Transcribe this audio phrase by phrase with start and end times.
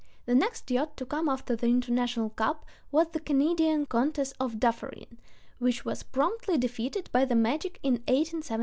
[0.25, 5.19] The next yacht to come after the international cup was the Canadian Countess of Dufferin,
[5.59, 8.59] which was promptly defeated by the Magic in 1876.